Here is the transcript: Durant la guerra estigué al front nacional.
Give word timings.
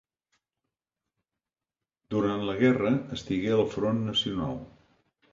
Durant 2.13 2.41
la 2.47 2.55
guerra 2.61 2.93
estigué 3.17 3.51
al 3.57 3.61
front 3.75 4.01
nacional. 4.07 4.57